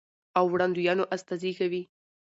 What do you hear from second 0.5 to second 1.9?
وړاندوينو استازي کوي،